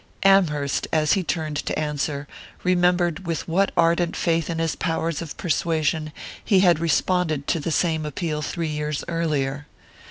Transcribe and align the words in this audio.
Amherst, 0.23 0.87
as 0.91 1.13
he 1.13 1.21
turned 1.21 1.57
to 1.57 1.77
answer, 1.77 2.27
remembered 2.63 3.27
with 3.27 3.47
what 3.47 3.71
ardent 3.77 4.15
faith 4.15 4.49
in 4.49 4.57
his 4.57 4.75
powers 4.75 5.21
of 5.21 5.37
persuasion 5.37 6.11
he 6.43 6.61
had 6.61 6.79
responded 6.79 7.45
to 7.49 7.59
the 7.59 7.69
same 7.69 8.03
appeal 8.03 8.41
three 8.41 8.69
years 8.69 9.03
earlier. 9.07 9.67